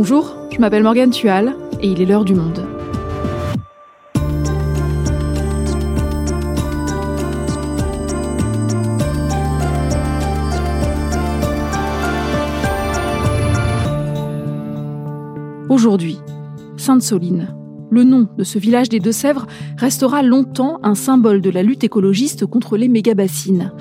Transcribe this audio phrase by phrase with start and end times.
[0.00, 2.64] Bonjour, je m'appelle Morgane Tual et il est l'heure du monde.
[15.68, 16.18] Aujourd'hui,
[16.76, 17.48] Sainte-Soline,
[17.90, 22.46] le nom de ce village des Deux-Sèvres restera longtemps un symbole de la lutte écologiste
[22.46, 23.72] contre les méga-bassines.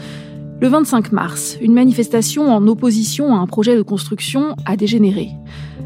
[0.60, 5.30] Le 25 mars, une manifestation en opposition à un projet de construction a dégénéré.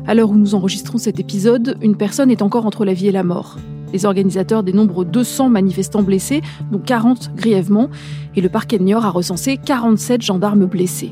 [0.07, 3.12] À l'heure où nous enregistrons cet épisode, une personne est encore entre la vie et
[3.12, 3.57] la mort.
[3.91, 7.89] Les organisateurs dénombrent 200 manifestants blessés, dont 40 grièvement,
[8.38, 11.12] et le parquet de a recensé 47 gendarmes blessés.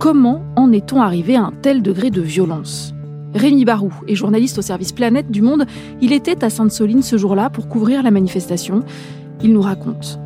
[0.00, 2.92] Comment en est-on arrivé à un tel degré de violence?
[3.32, 5.66] Rémi Barou est journaliste au service Planète du Monde.
[6.00, 8.82] Il était à Sainte-Soline ce jour-là pour couvrir la manifestation.
[9.40, 10.18] Il nous raconte.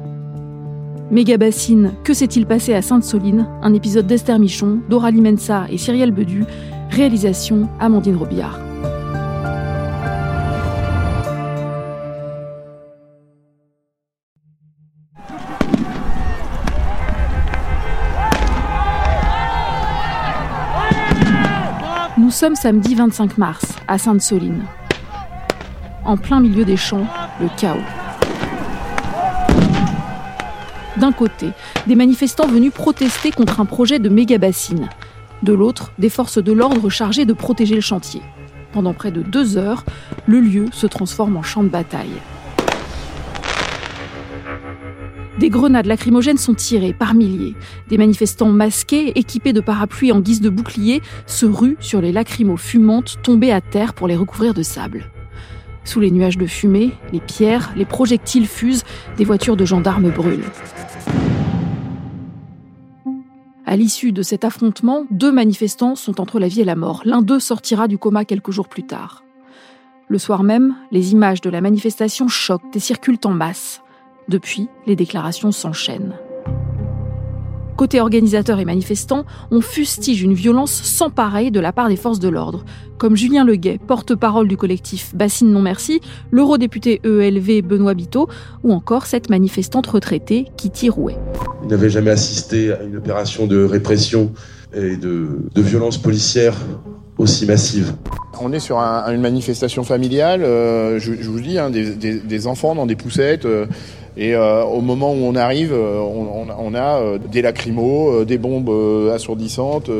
[1.10, 3.48] Méga bassine, que s'est-il passé à Sainte-Soline?
[3.62, 6.44] Un épisode d'Esther Michon, Doralie Mensa et Cyrielle Bedu.
[6.90, 8.60] Réalisation Amandine Robillard.
[22.16, 24.62] Nous sommes samedi 25 mars, à Sainte-Soline.
[26.04, 27.06] En plein milieu des champs,
[27.40, 27.99] le chaos.
[30.96, 31.50] D'un côté,
[31.86, 34.88] des manifestants venus protester contre un projet de méga-bassine.
[35.42, 38.22] De l'autre, des forces de l'ordre chargées de protéger le chantier.
[38.72, 39.84] Pendant près de deux heures,
[40.26, 42.20] le lieu se transforme en champ de bataille.
[45.38, 47.54] Des grenades lacrymogènes sont tirées par milliers.
[47.88, 52.58] Des manifestants masqués, équipés de parapluies en guise de boucliers, se ruent sur les lacrymos
[52.58, 55.10] fumantes tombées à terre pour les recouvrir de sable.
[55.84, 58.84] Sous les nuages de fumée, les pierres, les projectiles fusent,
[59.16, 60.44] des voitures de gendarmes brûlent.
[63.66, 67.02] À l'issue de cet affrontement, deux manifestants sont entre la vie et la mort.
[67.04, 69.24] L'un d'eux sortira du coma quelques jours plus tard.
[70.08, 73.80] Le soir même, les images de la manifestation choquent et circulent en masse.
[74.28, 76.16] Depuis, les déclarations s'enchaînent.
[77.80, 82.18] Côté organisateurs et manifestants, on fustige une violence sans pareille de la part des forces
[82.18, 82.62] de l'ordre,
[82.98, 88.28] comme Julien Leguet, porte-parole du collectif Bassine Non Merci, l'eurodéputé ELV Benoît Biteau,
[88.64, 91.16] ou encore cette manifestante retraitée Kitty Rouet.
[91.62, 94.30] Il n'avait jamais assisté à une opération de répression
[94.74, 96.58] et de, de violence policière
[97.16, 97.94] aussi massive.
[98.42, 101.94] On est sur un, une manifestation familiale, euh, je, je, vous le dis, hein, des,
[101.94, 103.44] des, des, enfants dans des poussettes.
[103.46, 103.66] Euh,
[104.20, 108.36] et euh, au moment où on arrive, euh, on, on, a euh, des lacrymos, des
[108.36, 108.68] bombes
[109.10, 109.90] assourdissantes,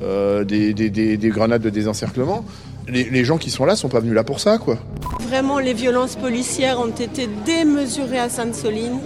[0.00, 2.46] des, des, des, grenades de désencerclement.
[2.88, 4.78] Les, les, gens qui sont là sont pas venus là pour ça, quoi.
[5.28, 8.98] Vraiment, les violences policières ont été démesurées à Sainte-Soline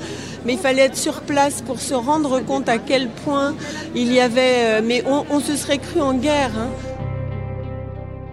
[0.47, 3.54] mais il fallait être sur place pour se rendre compte à quel point
[3.94, 4.82] il y avait.
[4.82, 6.50] Mais on, on se serait cru en guerre.
[6.54, 6.69] Hein.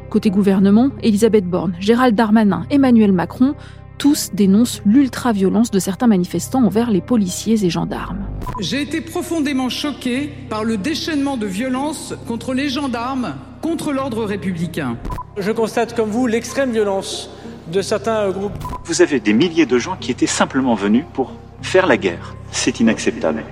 [0.09, 3.55] Côté gouvernement, Elisabeth Borne, Gérald Darmanin, Emmanuel Macron
[4.01, 8.25] tous dénoncent l'ultra-violence de certains manifestants envers les policiers et gendarmes.
[8.59, 14.97] J'ai été profondément choqué par le déchaînement de violence contre les gendarmes, contre l'ordre républicain.
[15.37, 17.29] Je constate comme vous l'extrême violence
[17.71, 18.57] de certains groupes.
[18.85, 22.35] Vous avez des milliers de gens qui étaient simplement venus pour faire la guerre.
[22.51, 23.43] C'est inacceptable.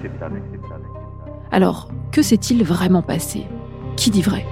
[1.51, 3.45] Alors, que s'est-il vraiment passé?
[3.97, 4.47] Qui dit vrai?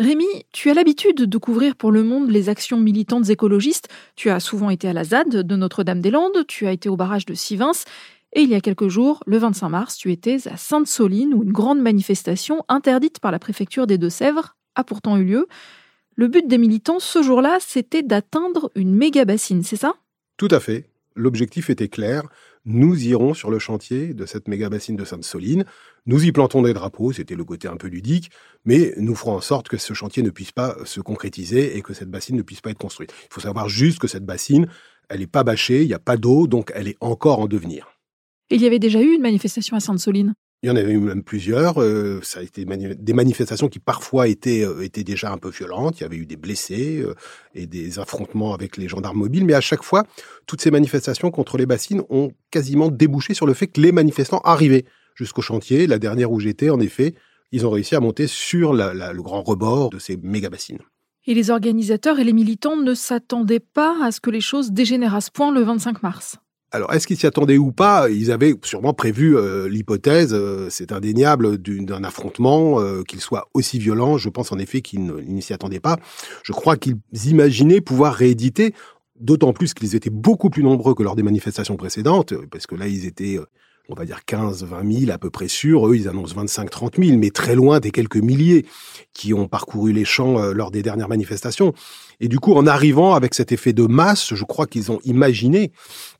[0.00, 3.88] Rémi, tu as l'habitude de couvrir pour le monde les actions militantes écologistes.
[4.16, 7.34] Tu as souvent été à la ZAD de Notre-Dame-des-Landes, tu as été au barrage de
[7.34, 7.72] Sivins,
[8.32, 11.52] et il y a quelques jours, le 25 mars, tu étais à Sainte-Soline où une
[11.52, 15.48] grande manifestation interdite par la préfecture des Deux-Sèvres a pourtant eu lieu.
[16.16, 19.96] Le but des militants ce jour-là, c'était d'atteindre une méga bassine, c'est ça?
[20.38, 20.88] Tout à fait.
[21.14, 22.22] L'objectif était clair,
[22.64, 25.64] nous irons sur le chantier de cette méga bassine de Sainte-Soline,
[26.06, 28.30] nous y plantons des drapeaux, c'était le côté un peu ludique,
[28.64, 31.94] mais nous ferons en sorte que ce chantier ne puisse pas se concrétiser et que
[31.94, 33.12] cette bassine ne puisse pas être construite.
[33.24, 34.66] Il faut savoir juste que cette bassine,
[35.08, 37.88] elle n'est pas bâchée, il n'y a pas d'eau, donc elle est encore en devenir.
[38.50, 40.34] Il y avait déjà eu une manifestation à Sainte-Soline?
[40.62, 41.80] Il y en avait eu même plusieurs.
[41.80, 46.00] Euh, ça a été des manifestations qui parfois étaient, euh, étaient déjà un peu violentes.
[46.00, 47.14] Il y avait eu des blessés euh,
[47.54, 49.46] et des affrontements avec les gendarmes mobiles.
[49.46, 50.04] Mais à chaque fois,
[50.46, 54.40] toutes ces manifestations contre les bassines ont quasiment débouché sur le fait que les manifestants
[54.44, 54.84] arrivaient
[55.14, 55.86] jusqu'au chantier.
[55.86, 57.14] La dernière où j'étais, en effet,
[57.52, 60.80] ils ont réussi à monter sur le grand rebord de ces méga bassines.
[61.26, 65.14] Et les organisateurs et les militants ne s'attendaient pas à ce que les choses dégénèrent
[65.14, 66.38] à ce point le 25 mars.
[66.72, 68.08] Alors, est-ce qu'ils s'y attendaient ou pas?
[68.10, 73.78] Ils avaient sûrement prévu euh, l'hypothèse, euh, c'est indéniable, d'un affrontement, euh, qu'il soit aussi
[73.80, 74.18] violent.
[74.18, 75.96] Je pense en effet qu'ils ne s'y attendaient pas.
[76.44, 78.72] Je crois qu'ils imaginaient pouvoir rééditer,
[79.18, 82.86] d'autant plus qu'ils étaient beaucoup plus nombreux que lors des manifestations précédentes, parce que là,
[82.86, 83.40] ils étaient
[83.90, 85.88] on va dire 15, 20 000 à peu près sûr.
[85.88, 88.64] Eux, ils annoncent 25, 30 000, mais très loin des quelques milliers
[89.12, 91.74] qui ont parcouru les champs euh, lors des dernières manifestations.
[92.20, 95.72] Et du coup, en arrivant avec cet effet de masse, je crois qu'ils ont imaginé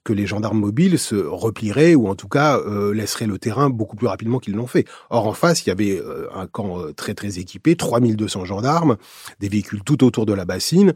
[0.02, 3.96] que les gendarmes mobiles se replieraient ou en tout cas euh, laisseraient le terrain beaucoup
[3.96, 4.86] plus rapidement qu'ils l'ont fait.
[5.10, 8.96] Or, en face, il y avait euh, un camp très très équipé, 3200 gendarmes,
[9.38, 10.94] des véhicules tout autour de la bassine,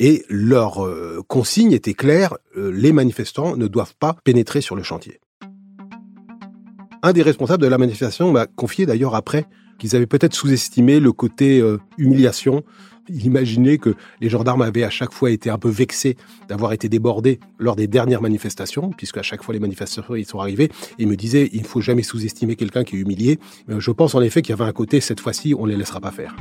[0.00, 0.86] et leur
[1.28, 5.20] consigne était claire, les manifestants ne doivent pas pénétrer sur le chantier.
[7.06, 9.46] Un des responsables de la manifestation m'a confié d'ailleurs après
[9.78, 11.62] qu'ils avaient peut-être sous-estimé le côté
[11.98, 12.64] humiliation
[13.08, 16.16] il imaginait que les gendarmes avaient à chaque fois été un peu vexés
[16.48, 20.40] d'avoir été débordés lors des dernières manifestations, puisque à chaque fois les manifestations ils sont
[20.40, 20.68] arrivés.
[20.98, 23.38] Il me disait, il ne faut jamais sous-estimer quelqu'un qui est humilié.
[23.68, 26.00] Je pense en effet qu'il y avait un côté, cette fois-ci, on ne les laissera
[26.00, 26.34] pas faire.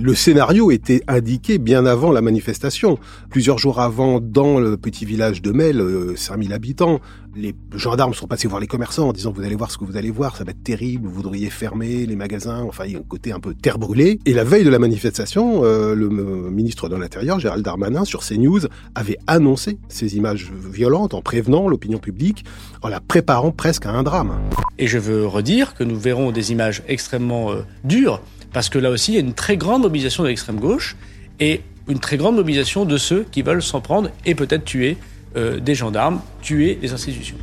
[0.00, 2.98] Le scénario était indiqué bien avant la manifestation.
[3.30, 5.80] Plusieurs jours avant, dans le petit village de Mel,
[6.16, 7.00] 5000 euh, habitants,
[7.36, 9.96] les gendarmes sont passés voir les commerçants en disant vous allez voir ce que vous
[9.96, 12.98] allez voir, ça va être terrible, vous voudriez fermer les magasins, enfin il y a
[12.98, 14.18] un côté un peu terre brûlée.
[14.26, 18.62] Et la veille de la manifestation, euh, le ministre de l'Intérieur, Gérald Darmanin, sur CNews,
[18.96, 22.44] avait annoncé ces images violentes en prévenant l'opinion publique,
[22.82, 24.40] en la préparant presque à un drame.
[24.78, 28.20] Et je veux redire que nous verrons des images extrêmement euh, dures
[28.54, 30.96] parce que là aussi, il y a une très grande mobilisation de l'extrême gauche
[31.40, 34.96] et une très grande mobilisation de ceux qui veulent s'en prendre et peut-être tuer
[35.36, 37.36] euh, des gendarmes, tuer les institutions.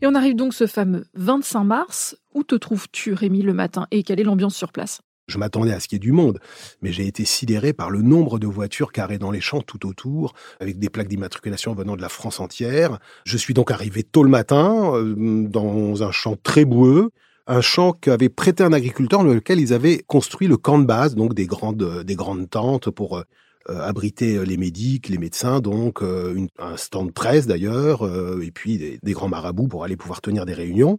[0.00, 2.16] Et on arrive donc ce fameux 25 mars.
[2.34, 3.86] Où te trouves-tu, Rémi, le matin?
[3.90, 5.02] Et quelle est l'ambiance sur place?
[5.32, 6.38] Je m'attendais à ce qu'il y ait du monde,
[6.82, 10.34] mais j'ai été sidéré par le nombre de voitures carrées dans les champs tout autour,
[10.60, 12.98] avec des plaques d'immatriculation venant de la France entière.
[13.24, 17.10] Je suis donc arrivé tôt le matin, euh, dans un champ très boueux,
[17.46, 21.14] un champ qu'avait prêté un agriculteur dans lequel ils avaient construit le camp de base,
[21.14, 23.24] donc des grandes, des grandes tentes pour euh,
[23.68, 28.08] abriter les médics, les médecins, donc euh, un stand presse d'ailleurs,
[28.42, 30.98] et puis des grands marabouts pour aller pouvoir tenir des réunions.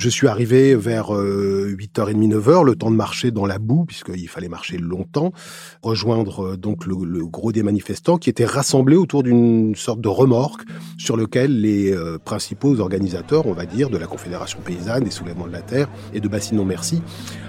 [0.00, 4.48] Je suis arrivé vers 8h30, 9h, le temps de marcher dans la boue, puisqu'il fallait
[4.48, 5.30] marcher longtemps,
[5.82, 10.62] rejoindre euh, donc le, gros des manifestants qui étaient rassemblés autour d'une sorte de remorque
[10.96, 15.46] sur lequel les euh, principaux organisateurs, on va dire, de la Confédération paysanne, des soulèvements
[15.46, 17.02] de la terre et de Bassine Non Merci,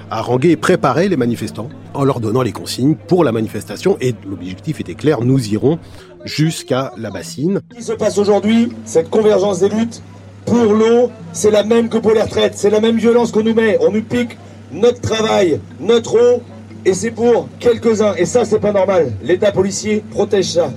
[0.09, 3.95] haranguaient et préparaient les manifestants en leur donnant les consignes pour la manifestation.
[4.01, 5.80] Et l'objectif était clair, nous irons
[6.25, 7.62] jusqu'à la bassine.
[7.71, 10.03] Ce qui se passe aujourd'hui, cette convergence des luttes,
[10.45, 12.53] pour l'eau, c'est la même que pour les retraites.
[12.55, 13.77] C'est la même violence qu'on nous met.
[13.81, 14.38] On nous pique
[14.71, 16.41] notre travail, notre eau,
[16.85, 18.15] et c'est pour quelques-uns.
[18.15, 19.11] Et ça, c'est pas normal.
[19.23, 20.71] L'État policier protège ça.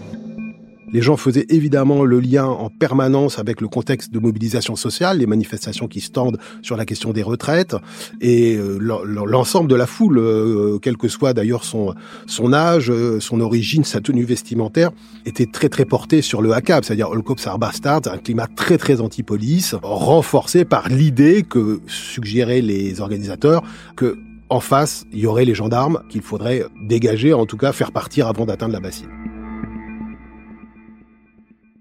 [0.94, 5.26] Les gens faisaient évidemment le lien en permanence avec le contexte de mobilisation sociale, les
[5.26, 7.74] manifestations qui se tendent sur la question des retraites,
[8.20, 11.96] et euh, l'ensemble de la foule, euh, quel que soit d'ailleurs son,
[12.52, 14.92] âge, euh, son origine, sa tenue vestimentaire,
[15.26, 19.74] était très très porté sur le HACAP, c'est-à-dire All Cops un climat très très anti-police,
[19.82, 23.64] renforcé par l'idée que suggéraient les organisateurs
[23.96, 24.16] que
[24.48, 28.28] en face, il y aurait les gendarmes qu'il faudrait dégager, en tout cas faire partir
[28.28, 29.08] avant d'atteindre la bassine.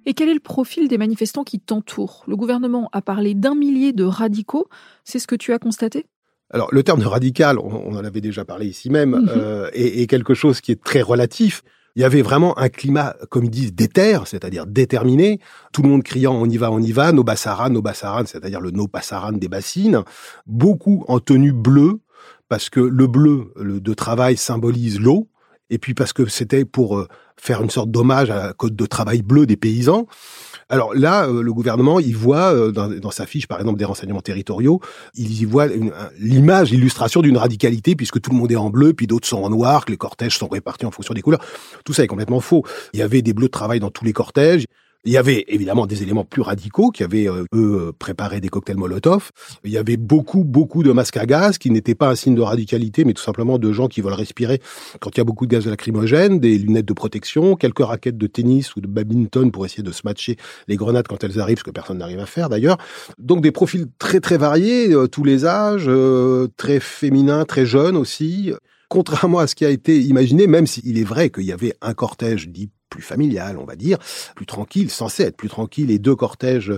[0.06, 2.24] Et quel est le profil des manifestants qui t'entourent?
[2.28, 4.68] Le gouvernement a parlé d'un millier de radicaux.
[5.04, 6.06] C'est ce que tu as constaté?
[6.50, 9.30] Alors, le terme de radical, on, en avait déjà parlé ici même, mhm.
[9.30, 11.64] euh, est, quelque chose qui est très relatif.
[11.96, 15.40] Il y avait vraiment un climat, comme ils disent, déter, c'est-à-dire déterminé.
[15.72, 18.62] Tout le monde criant on y va, on y va, nos bassaran, nos bassaran, c'est-à-dire
[18.62, 20.04] le no bassaran des bassines.
[20.48, 22.00] Beaucoup en tenue bleue,
[22.50, 25.28] parce que le bleu le, de travail symbolise l'eau,
[25.74, 28.86] et puis parce que c'était pour euh, faire une sorte d'hommage à la code de
[28.86, 30.06] travail bleu des paysans.
[30.70, 34.22] Alors là, euh, le gouvernement, il voit euh, dans, sa fiche, par exemple, des renseignements
[34.22, 34.82] territoriaux,
[35.16, 35.68] il y voit
[36.20, 39.50] l'image, l'illustration d'une radicalité, puisque tout le monde est en bleu, puis d'autres sont en
[39.50, 41.44] noir, que les cortèges sont répartis en fonction des couleurs.
[41.86, 42.64] Tout ça est complètement faux.
[42.94, 44.66] Il y avait des bleus de travail dans tous les cortèges.
[45.06, 48.78] Il y avait évidemment des éléments plus radicaux qui avaient, euh, eux, préparé des cocktails
[48.78, 49.32] Molotov.
[49.66, 52.42] Il y avait beaucoup, beaucoup de masques à gaz qui n'étaient pas un signe de
[52.42, 54.62] radicalité, mais tout simplement de gens qui veulent respirer
[55.02, 58.28] quand il y a beaucoup de gaz lacrymogène, des lunettes de protection, quelques raquettes de
[58.28, 60.38] tennis ou de badminton pour essayer de se matcher
[60.70, 62.78] les grenades quand elles arrivent, ce que personne n'arrive à faire d'ailleurs.
[63.18, 67.98] Donc des profils très, très variés, euh, tous les âges, euh, très féminins, très jeunes
[67.98, 68.54] aussi
[68.94, 71.96] contrairement à ce qui a été imaginé, même s'il est vrai qu'il y avait un
[71.96, 73.98] cortège dit plus familial, on va dire,
[74.36, 76.72] plus tranquille, censé être plus tranquille, et deux cortèges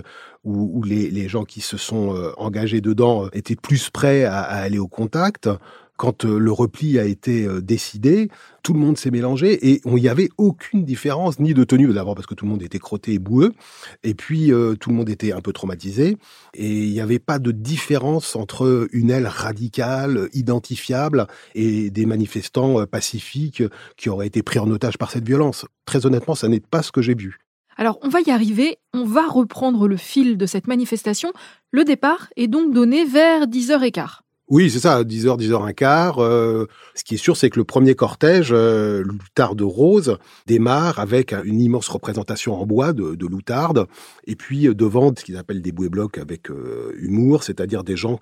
[0.44, 4.24] où, où les, les, gens qui se sont euh, engagés dedans euh, étaient plus prêts
[4.24, 5.50] à, à aller au contact.
[5.96, 8.28] Quand euh, le repli a été euh, décidé,
[8.62, 12.14] tout le monde s'est mélangé et il n'y avait aucune différence, ni de tenue, d'abord
[12.14, 13.52] parce que tout le monde était crotté et boueux,
[14.02, 16.16] et puis euh, tout le monde était un peu traumatisé,
[16.54, 22.86] et il n'y avait pas de différence entre une aile radicale, identifiable, et des manifestants
[22.86, 23.62] pacifiques
[23.96, 25.66] qui auraient été pris en otage par cette violence.
[25.84, 27.38] Très honnêtement, ça n'est pas ce que j'ai vu.
[27.76, 31.32] Alors, on va y arriver, on va reprendre le fil de cette manifestation.
[31.70, 34.20] Le départ est donc donné vers 10h15.
[34.48, 36.14] Oui, c'est ça, 10h, 10h15.
[36.18, 41.32] Euh, ce qui est sûr, c'est que le premier cortège, euh, Loutarde Rose, démarre avec
[41.32, 43.88] une immense représentation en bois de, de Loutarde,
[44.28, 47.96] et puis euh, devant ce qu'ils appellent des bouées blocs avec euh, humour, c'est-à-dire des
[47.96, 48.20] gens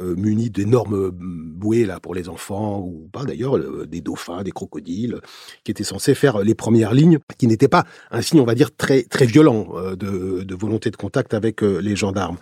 [0.00, 5.18] euh, munis d'énormes bouées là pour les enfants, ou pas d'ailleurs, des dauphins, des crocodiles,
[5.64, 8.70] qui étaient censés faire les premières lignes, qui n'étaient pas un signe, on va dire,
[8.76, 9.66] très, très violent
[9.96, 12.36] de, de volonté de contact avec les gendarmes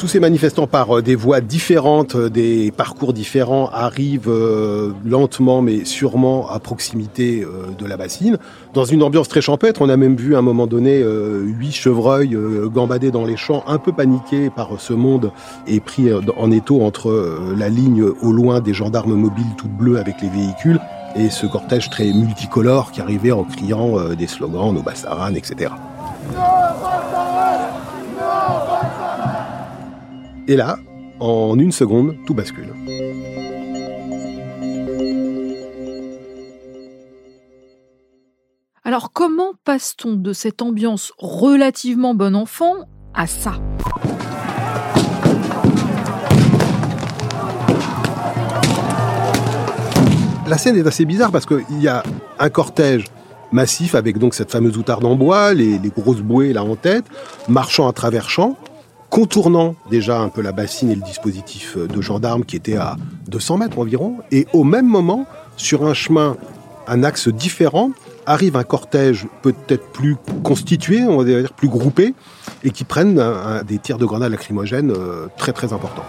[0.00, 5.60] tous ces manifestants par euh, des voies différentes, euh, des parcours différents, arrivent euh, lentement
[5.60, 7.44] mais sûrement à proximité
[7.78, 8.38] de la bassine.
[8.72, 12.36] Dans une ambiance très champêtre, on a même vu à un moment donné huit chevreuils
[12.72, 15.32] gambader dans les champs, un peu paniqués par ce monde
[15.66, 20.22] et pris en étau entre la ligne au loin des gendarmes mobiles toutes bleues avec
[20.22, 20.80] les véhicules
[21.16, 25.70] et ce cortège très multicolore qui arrivait en criant des slogans, nos bassaranes, etc.
[30.48, 30.78] Et là,
[31.20, 32.72] en une seconde, tout bascule.
[38.82, 42.74] Alors comment passe-t-on de cette ambiance relativement bon enfant
[43.14, 43.52] à ça?
[50.48, 52.02] La scène est assez bizarre parce qu'il y a
[52.40, 53.04] un cortège
[53.52, 57.04] massif avec donc cette fameuse outarde en bois, les, les grosses bouées là en tête,
[57.48, 58.56] marchant à travers champs,
[59.10, 62.96] contournant déjà un peu la bassine et le dispositif de gendarmes qui était à
[63.28, 64.18] 200 mètres environ.
[64.30, 65.26] Et au même moment,
[65.56, 66.36] sur un chemin,
[66.86, 67.90] un axe différent,
[68.26, 72.14] arrive un cortège peut-être plus constitué, on va dire plus groupé,
[72.64, 73.22] et qui prennent
[73.66, 76.04] des tirs de grenades lacrymogènes euh, très très importants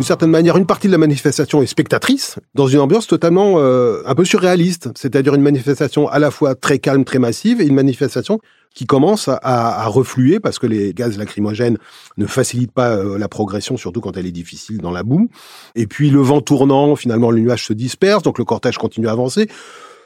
[0.00, 4.00] d'une certaine manière, une partie de la manifestation est spectatrice, dans une ambiance totalement euh,
[4.06, 7.74] un peu surréaliste, c'est-à-dire une manifestation à la fois très calme, très massive, et une
[7.74, 8.40] manifestation
[8.74, 11.78] qui commence à, refluer parce que les gaz lacrymogènes
[12.16, 15.28] ne facilitent pas euh, la progression, surtout quand elle est difficile dans la boue.
[15.74, 19.12] Et puis le vent tournant, finalement le nuage se disperse, donc le cortège continue à
[19.12, 19.48] avancer.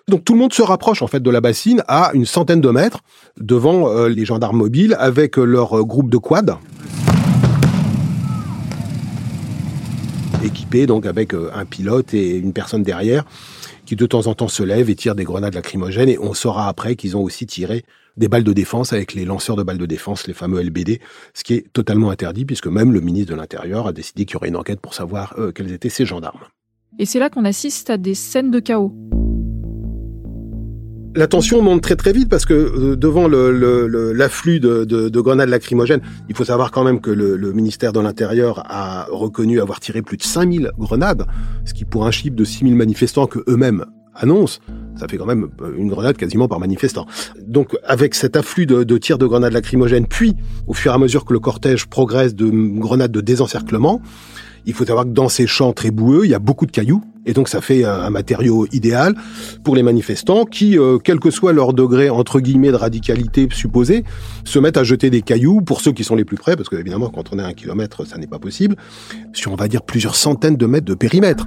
[0.09, 2.71] Donc tout le monde se rapproche en fait de la bassine à une centaine de
[2.71, 3.00] mètres
[3.38, 6.56] devant euh, les gendarmes mobiles avec leur groupe de quad.
[10.44, 13.25] équipés donc avec euh, un pilote et une personne derrière
[13.87, 16.69] qui de temps en temps se lève et tire des grenades lacrymogènes et on saura
[16.69, 17.85] après qu'ils ont aussi tiré
[18.17, 21.00] des balles de défense avec les lanceurs de balles de défense, les fameux LBD,
[21.35, 24.37] ce qui est totalement interdit puisque même le ministre de l'Intérieur a décidé qu'il y
[24.37, 26.41] aurait une enquête pour savoir euh, quels étaient ces gendarmes.
[26.99, 28.95] Et c'est là qu'on assiste à des scènes de chaos.
[31.16, 36.35] La tension monte très très vite parce que euh, devant l'afflux de, grenades lacrymogènes, il
[36.35, 40.25] faut savoir quand même que le, ministère de l'Intérieur a reconnu avoir tiré plus de
[40.25, 41.25] 5000 grenades,
[41.64, 43.85] ce qui pour un chiffre de 6000 manifestants que eux-mêmes
[44.16, 44.59] annoncent,
[44.97, 47.06] ça fait quand même euh, une grenade quasiment par manifestant.
[47.47, 50.35] Donc avec cet afflux de, de tirs de grenades lacrymogènes, puis
[50.66, 54.02] au fur et à mesure que le cortège progresse de grenades de désencerclement,
[54.66, 57.02] il faut savoir que dans ces champs très boueux, il y a beaucoup de cailloux.
[57.26, 59.14] Et donc ça fait un, matériau idéal
[59.62, 64.04] pour les manifestants qui, euh, quel que soit leur degré entre guillemets de radicalité supposée,
[64.44, 66.76] se mettent à jeter des cailloux pour ceux qui sont les plus près, parce que
[66.76, 68.76] évidemment quand on est à un kilomètre, ça n'est pas possible,
[69.33, 71.47] sur on va dire plusieurs centaines de mètres de périmètre.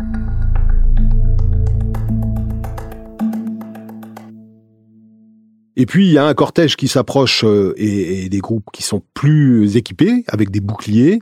[5.79, 9.03] Et puis il y a un cortège qui s'approche euh, et, des groupes qui sont
[9.13, 11.19] plus équipés, avec des boucliers,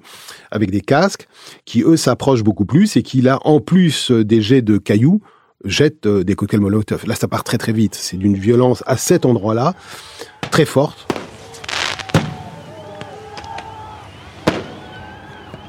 [0.50, 1.28] avec des casques,
[1.66, 5.22] qui eux s'approchent beaucoup plus et qui là, en plus des jets de cailloux,
[5.66, 7.06] jettent euh, des cocktails Molotov.
[7.06, 7.96] Là, ça part très très vite.
[7.96, 9.76] C'est d'une violence à cet endroit-là
[10.52, 11.06] très forte.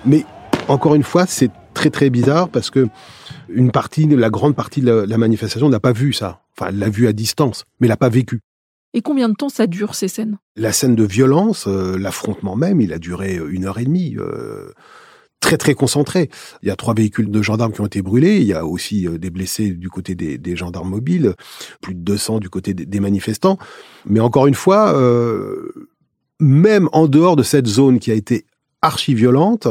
[0.04, 0.24] Mais
[0.68, 2.86] encore une fois, c'est très très bizarre parce que
[3.48, 6.42] une partie, la grande partie de la, manifestation n'a pas vu ça.
[6.56, 8.42] Enfin, elle l'a vu à distance, mais l'a pas vécu.
[8.96, 10.38] Et combien de temps ça dure ces scènes?
[10.56, 14.16] La scène de violence, euh, l'affrontement même, il a duré euh, une heure et demie.
[14.16, 14.72] Euh,
[15.40, 16.30] très très concentré.
[16.62, 18.38] Il y a trois véhicules de gendarmes qui ont été brûlés.
[18.38, 21.34] Il y a aussi des blessés du côté des, gendarmes mobiles,
[21.82, 23.58] plus de 200 du côté des, manifestants.
[24.06, 24.98] Mais encore une fois,
[26.40, 28.46] même en dehors de cette zone qui a été
[28.82, 29.68] archi violente,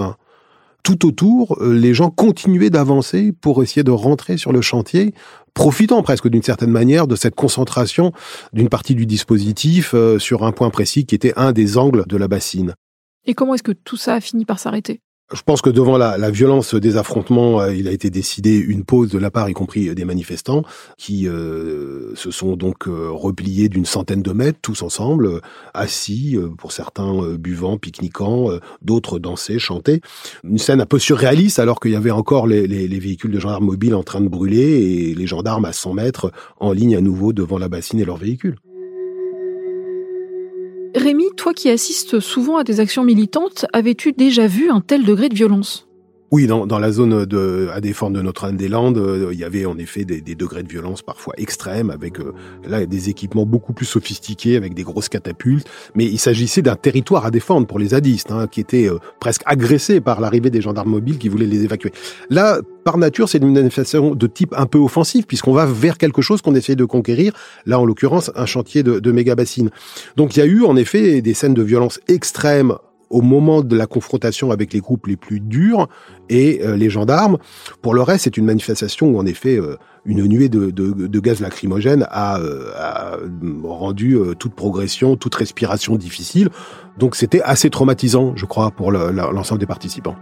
[0.85, 5.15] tout autour, les gens continuaient d'avancer pour essayer de rentrer sur le chantier
[5.55, 8.11] profitant presque d'une certaine manière de cette concentration
[8.53, 12.17] d'une partie du dispositif euh, sur un point précis qui était un des angles de
[12.17, 12.75] la bassine.
[13.25, 15.01] Et comment est-ce que tout ça a fini par s'arrêter?
[15.33, 19.09] Je pense que devant la, violence des affrontements, euh, il a été décidé une pause
[19.09, 20.61] de la part, y compris des manifestants,
[20.97, 25.41] qui euh, se sont donc euh, repliés d'une centaine de mètres, tous ensemble,
[25.73, 28.49] assis, pour certains buvant, pique-niquant,
[28.83, 30.01] d'autres dansaient, chantaient.
[30.43, 33.39] Une scène un peu surréaliste, alors qu'il y avait encore les, les, les, véhicules de
[33.39, 37.01] gendarmes mobiles en train de brûler et les gendarmes à 100 mètres en ligne à
[37.01, 38.57] nouveau devant la bassine et leurs véhicules.
[40.95, 45.27] Rémi, toi qui assistes souvent à des actions militantes, avais-tu déjà vu un tel degré
[45.27, 45.89] de violence?
[46.31, 49.77] Oui, dans, dans, la zone de, à défendre de Notre-Dame-des-Landes, euh, il y avait en
[49.77, 52.33] effet des, des, degrés de violence parfois extrêmes, avec euh,
[52.67, 55.67] là des équipements beaucoup plus sophistiqués, avec des grosses catapultes.
[55.93, 59.43] Mais il s'agissait d'un territoire à défendre pour les zadistes, hein, qui étaient euh, presque
[59.45, 61.91] agressés par l'arrivée des gendarmes mobiles qui voulaient les évacuer.
[62.31, 66.23] Là, par nature, c'est une manifestation de type un peu offensif, puisqu'on va vers quelque
[66.23, 67.33] chose qu'on essaie de conquérir.
[67.67, 69.69] Là, en l'occurrence, un chantier de, de méga bassines.
[70.17, 72.73] Donc, il y a eu en effet des scènes de violence extrêmes
[73.15, 75.87] au moment de la confrontation avec les groupes les plus durs
[76.27, 77.37] et euh, les gendarmes.
[77.81, 81.39] Pour le reste, c'est une manifestation où en effet euh, une nuée de, de, gaz
[81.39, 83.17] lacrymogène a, euh, a
[83.63, 86.49] rendu toute progression, toute respiration difficile.
[86.99, 90.17] Donc c'était assez traumatisant, je crois, pour l'ensemble des participants.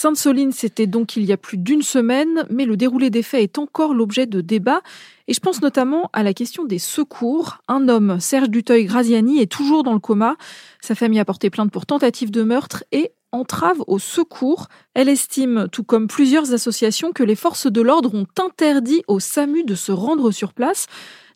[0.00, 3.58] Sainte-Soline, c'était donc il y a plus d'une semaine, mais le déroulé des faits est
[3.58, 4.80] encore l'objet de débats.
[5.26, 7.58] Et je pense notamment à la question des secours.
[7.66, 10.36] Un homme, Serge Duteuil-Graziani, est toujours dans le coma.
[10.80, 14.68] Sa famille a porté plainte pour tentative de meurtre et entrave au secours.
[14.94, 19.64] Elle estime, tout comme plusieurs associations, que les forces de l'ordre ont interdit au SAMU
[19.64, 20.86] de se rendre sur place.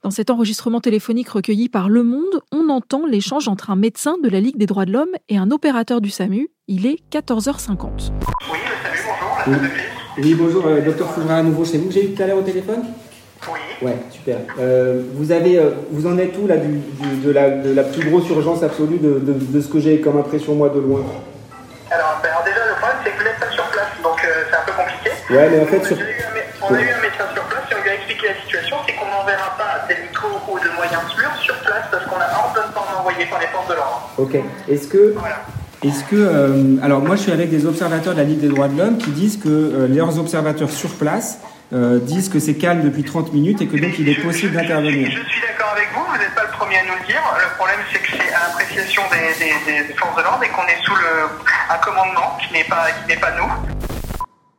[0.02, 4.28] Dans cet enregistrement téléphonique recueilli par Le Monde, on entend l'échange entre un médecin de
[4.28, 6.48] la Ligue des droits de l'homme et un opérateur du SAMU.
[6.66, 8.10] Il est 14h50.
[8.50, 9.68] Oui, le SAMU, bonjour, la oui.
[10.18, 12.42] oui, bonjour, euh, docteur à nouveau, c'est vous que j'ai eu tout à l'heure au
[12.42, 12.82] téléphone?
[13.46, 13.58] Oui.
[13.86, 14.38] Ouais, super.
[14.58, 16.80] Euh, vous, avez, euh, vous en êtes où là, du,
[17.24, 20.16] de, la, de, la, plus grosse urgence absolue de, de, de ce que j'ai comme
[20.16, 21.04] impression moi de loin?
[21.92, 24.44] Alors, ben, alors, déjà, le problème, c'est que vous n'êtes pas sur place, donc euh,
[24.48, 25.10] c'est un peu compliqué.
[25.30, 25.96] Ouais, mais en fait, sur...
[25.96, 28.94] on a eu un médecin sur place et on lui a expliqué la situation, c'est
[28.94, 32.84] qu'on n'enverra pas des micros ou de moyens sûrs sur place parce qu'on a ordonnement
[32.98, 34.10] envoyé par les forces de l'ordre.
[34.18, 34.36] Ok.
[34.68, 35.14] Est-ce que.
[35.82, 36.16] Est-ce que.
[36.16, 38.98] Euh, alors, moi, je suis avec des observateurs de la Ligue des droits de l'homme
[38.98, 41.40] qui disent que euh, leurs observateurs sur place
[41.72, 45.10] euh, disent que c'est calme depuis 30 minutes et que donc il est possible d'intervenir.
[45.10, 47.22] Je suis d'accord avec vous, vous n'êtes pas le premier à nous le dire.
[47.34, 50.66] Le problème, c'est que c'est à l'appréciation des, des, des, forces de l'ordre et qu'on
[50.68, 51.32] est sous le,
[51.72, 53.50] un commandement qui n'est pas, qui n'est pas nous.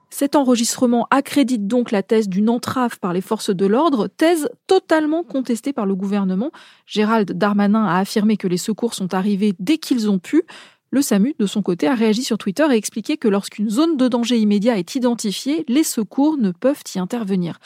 [0.10, 5.23] Cet enregistrement accrédite donc la thèse d'une entrave par les forces de l'ordre, thèse totalement
[5.23, 6.52] contestée par le gouvernement.
[6.86, 10.43] Gérald Darmanin a affirmé que les secours sont arrivés dès qu'ils ont pu.
[10.91, 14.08] Le SAMU, de son côté, a réagi sur Twitter et expliqué que lorsqu'une zone de
[14.08, 17.60] danger immédiat est identifiée, les secours ne peuvent y intervenir.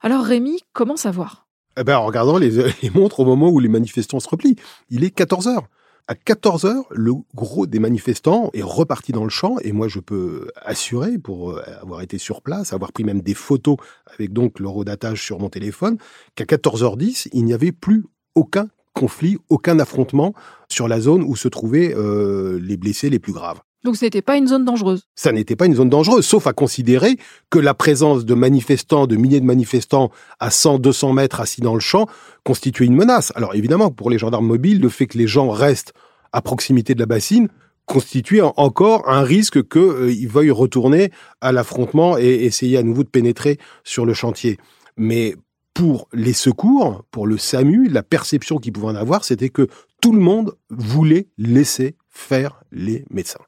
[0.00, 1.46] Alors Rémi, comment savoir?
[1.76, 2.50] Eh ben, En regardant les,
[2.82, 4.56] les montres au moment où les manifestants se replient.
[4.90, 5.68] Il est 14 heures.
[6.06, 10.00] À 14 heures, le gros des manifestants est reparti dans le champ et moi je
[10.00, 13.78] peux assurer, pour euh, avoir été sur place, avoir pris même des photos
[14.12, 15.96] avec donc l'eurodatage sur mon téléphone,
[16.34, 20.34] qu'à 14h10, il n'y avait plus aucun conflit, aucun affrontement
[20.68, 23.62] sur la zone où se trouvaient euh, les blessés les plus graves.
[23.84, 25.02] Donc ce n'était pas une zone dangereuse.
[25.14, 27.18] Ça n'était pas une zone dangereuse, sauf à considérer
[27.50, 31.74] que la présence de manifestants, de milliers de manifestants à 100, 200 mètres assis dans
[31.74, 32.06] le champ
[32.44, 33.30] constituait une menace.
[33.36, 35.92] Alors évidemment, pour les gendarmes mobiles, le fait que les gens restent
[36.32, 37.48] à proximité de la bassine
[37.86, 43.08] constituait encore un risque qu'ils euh, veuillent retourner à l'affrontement et essayer à nouveau de
[43.08, 44.58] pénétrer sur le chantier.
[44.96, 45.36] Mais
[45.74, 49.68] pour les secours, pour le SAMU, la perception qu'ils pouvaient en avoir, c'était que
[50.00, 53.40] tout le monde voulait laisser faire les médecins.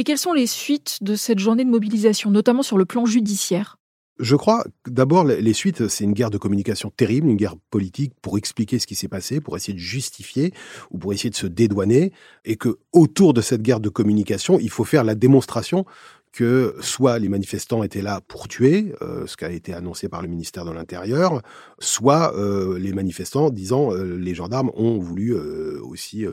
[0.00, 3.76] Et quelles sont les suites de cette journée de mobilisation, notamment sur le plan judiciaire?
[4.18, 8.38] Je crois d'abord les suites, c'est une guerre de communication terrible, une guerre politique pour
[8.38, 10.54] expliquer ce qui s'est passé, pour essayer de justifier
[10.90, 12.14] ou pour essayer de se dédouaner,
[12.46, 15.84] et que autour de cette guerre de communication, il faut faire la démonstration
[16.32, 20.22] que soit les manifestants étaient là pour tuer, euh, ce qui a été annoncé par
[20.22, 21.42] le ministère de l'Intérieur,
[21.78, 26.24] soit euh, les manifestants disant euh, les gendarmes ont voulu aussi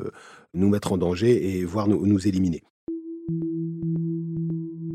[0.53, 2.63] nous mettre en danger et voire nous, nous éliminer.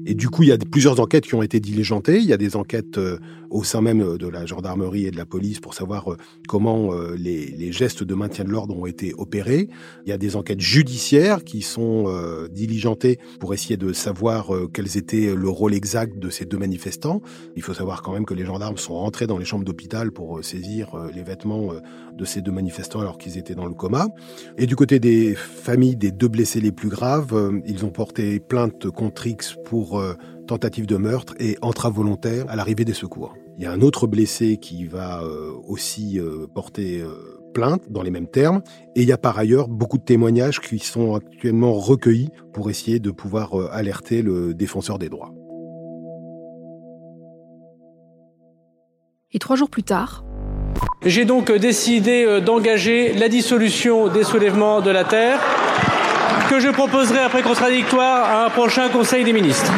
[0.05, 2.19] Et du coup, il y a plusieurs enquêtes qui ont été diligentées.
[2.19, 3.19] Il y a des enquêtes euh,
[3.51, 6.17] au sein même euh, de la gendarmerie et de la police pour savoir euh,
[6.49, 9.69] comment les, gestes de maintien de l'ordre ont été opérés.
[10.05, 12.13] Il y a des enquêtes judiciaires qui sont
[12.51, 17.23] diligentées pour essayer de savoir quels était le rôle exact de ces deux manifestants.
[17.57, 20.45] Il faut savoir quand même que les gendarmes sont rentrés dans les chambres d'hôpital pour
[20.45, 21.73] saisir les vêtements
[22.15, 24.09] de ces deux manifestants alors qu'ils étaient dans le coma.
[24.59, 28.91] Et du côté des familles des deux blessés les plus graves, ils ont porté plainte
[28.91, 30.15] contre X pour euh,
[30.47, 33.35] tentative de meurtre et entrave volontaire à l'arrivée des secours.
[33.59, 37.05] Il y a un autre blessé qui va euh, aussi euh, porter
[37.53, 38.63] plainte dans les mêmes termes.
[38.97, 42.99] Et il y a par ailleurs beaucoup de témoignages qui sont actuellement recueillis pour essayer
[42.99, 45.33] de pouvoir euh, alerter le défenseur des droits.
[49.35, 50.25] Et trois jours plus tard,
[51.05, 55.41] j'ai donc décidé d'engager la dissolution des soulèvements de la Terre
[56.53, 59.73] que je proposerai après contradictoire à un prochain Conseil des ministres.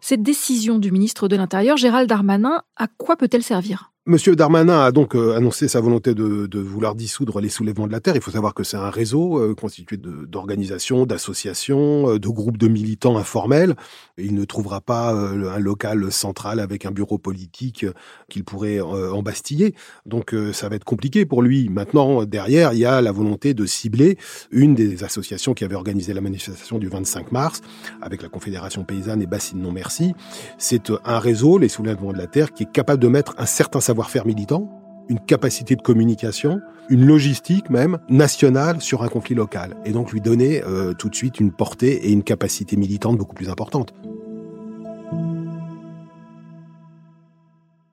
[0.00, 3.93] Cette décision du ministre de l'Intérieur, Gérald Darmanin, à quoi peut-elle servir?
[4.06, 8.00] Monsieur Darmanin a donc euh, annoncé sa volonté de, vouloir dissoudre les soulèvements de la
[8.00, 8.14] terre.
[8.16, 12.68] Il faut savoir que c'est un réseau euh, constitué d'organisations, d'associations, euh, de groupes de
[12.68, 13.74] militants informels.
[14.18, 17.86] il ne trouvera pas un local central avec un bureau politique
[18.28, 19.74] qu'il pourrait embastiller.
[20.04, 21.70] Donc ça va être compliqué pour lui.
[21.70, 24.18] Maintenant, derrière, il y a la volonté de cibler
[24.50, 27.62] une des associations qui avait organisé la manifestation du 25 mars
[28.02, 30.14] avec la Confédération paysanne et Bassine Non Merci.
[30.58, 33.80] C'est un réseau, les soulèvements de la terre, qui est capable de mettre un certain
[33.94, 34.68] savoir-faire militant,
[35.08, 40.20] une capacité de communication, une logistique même nationale sur un conflit local, et donc lui
[40.20, 43.94] donner euh, tout de suite une portée et une capacité militante beaucoup plus importante.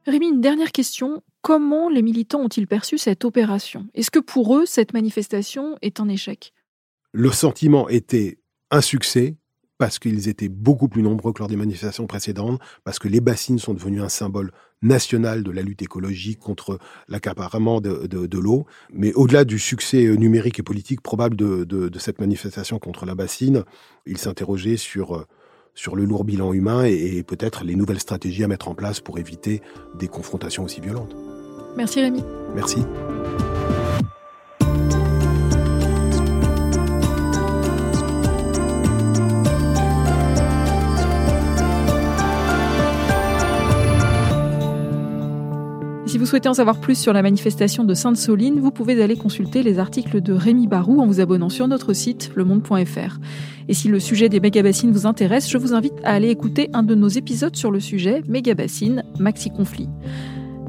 [0.08, 1.22] Rémi, une dernière question.
[1.44, 3.86] Comment les militants ont-ils perçu cette opération?
[3.94, 6.52] Est-ce que pour eux, cette manifestation est un échec?
[7.12, 8.40] Le sentiment était
[8.72, 9.38] un succès,
[9.82, 13.58] parce qu'ils étaient beaucoup plus nombreux que lors des manifestations précédentes, parce que les bassines
[13.58, 14.52] sont devenues un symbole
[14.84, 18.68] national de la lutte écologique contre l'accaparement de, l'eau.
[18.94, 23.64] Mais au-delà du succès numérique et politique probable de, cette manifestation contre la bassine,
[24.06, 25.26] il s'interrogeait sur,
[25.74, 29.18] sur le lourd bilan humain et peut-être les nouvelles stratégies à mettre en place pour
[29.18, 29.64] éviter
[29.98, 31.16] des confrontations aussi violentes.
[31.76, 32.22] Merci Rémi.
[32.54, 32.86] Merci.
[46.12, 49.64] Si vous souhaitez en savoir plus sur la manifestation de Sainte-Soline, vous pouvez aller consulter
[49.64, 53.18] les articles de Rémi Barou en vous abonnant sur notre site lemonde.fr.
[53.70, 56.84] Et si le sujet des mégabassines vous intéresse, je vous invite à aller écouter un
[56.84, 59.88] de nos épisodes sur le sujet Mégabassines, Maxi Conflit.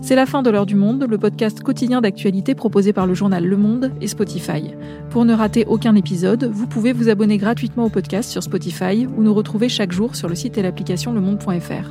[0.01, 3.45] C'est la fin de l'heure du monde, le podcast quotidien d'actualité proposé par le journal
[3.45, 4.63] Le Monde et Spotify.
[5.11, 9.25] Pour ne rater aucun épisode, vous pouvez vous abonner gratuitement au podcast sur Spotify ou
[9.25, 11.91] nous retrouver chaque jour sur le site et l'application lemonde.fr.